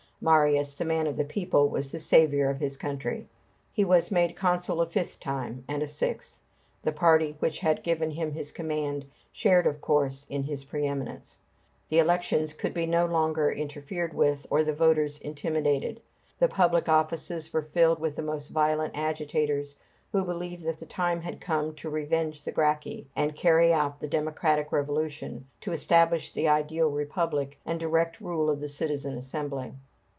[0.23, 3.27] Marius, the man of the people, was the saviour of his country.
[3.73, 6.39] He was made consul a fifth time, and a sixth.
[6.83, 11.39] The party which had given him his command shared, of course, in his pre eminence.
[11.89, 15.99] The elections could be no longer interfered with or the voters intimidated.
[16.37, 19.75] The public offices were filled with the most violent agitators,
[20.11, 24.07] who believed that the time had come to revenge the Gracchi, and carry out the
[24.07, 29.73] democratic revolution, to establish the ideal Republic, and the direct rule of the citizen assembly.